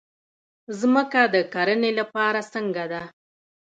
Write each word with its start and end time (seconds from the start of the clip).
ځمکه 0.79 1.21
د 1.33 1.35
کرنې 1.53 1.91
لپاره 1.99 2.39
څنګه 2.53 2.83
ده؟ 2.91 3.01